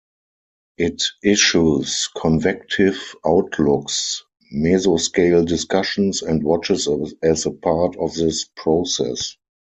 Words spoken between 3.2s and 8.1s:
outlooks, mesoscale discussions, and watches as a part